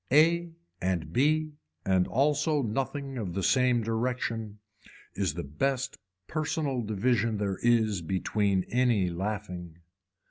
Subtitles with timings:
[0.11, 0.49] A
[0.81, 1.51] and B
[1.85, 4.57] and also nothing of the same direction
[5.13, 9.75] is the best personal division there is between any laughing.